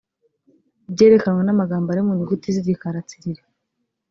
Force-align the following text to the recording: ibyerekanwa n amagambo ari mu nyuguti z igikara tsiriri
ibyerekanwa 0.89 1.41
n 1.45 1.49
amagambo 1.53 1.87
ari 1.89 2.01
mu 2.05 2.13
nyuguti 2.17 2.47
z 2.55 2.57
igikara 2.61 3.05
tsiriri 3.07 3.43